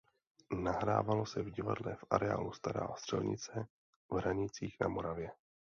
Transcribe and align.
Nahrávalo 0.61 1.25
se 1.25 1.41
v 1.43 1.49
divadle 1.51 1.95
v 1.95 2.05
areálu 2.09 2.51
Stará 2.51 2.87
Střelnice 2.95 3.67
v 4.11 4.15
Hranicích 4.17 4.77
na 4.81 4.87
Moravě. 4.87 5.31